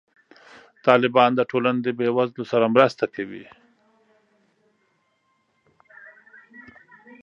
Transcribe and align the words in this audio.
طالبان 0.87 1.31
د 1.35 1.41
ټولنې 1.51 1.81
د 1.83 1.87
بې 1.97 2.09
وزلو 2.17 2.43
سره 2.51 2.65
مرسته 2.75 3.05
کوي. 3.15 3.45